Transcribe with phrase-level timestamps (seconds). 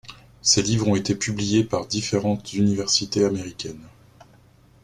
[0.41, 3.87] Ces livres ont été publiés par différentes universités américaines.